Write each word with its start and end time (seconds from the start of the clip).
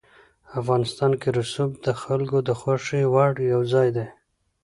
افغانستان 0.59 1.11
کې 1.21 1.29
رسوب 1.37 1.71
د 1.85 1.87
خلکو 2.01 2.37
د 2.47 2.49
خوښې 2.59 3.01
وړ 3.13 3.33
یو 3.51 3.61
ځای 3.73 3.87
دی. 3.95 4.07